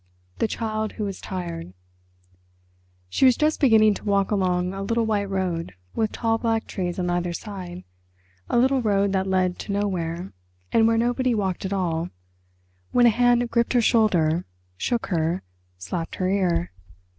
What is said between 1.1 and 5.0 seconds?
TIRED She was just beginning to walk along a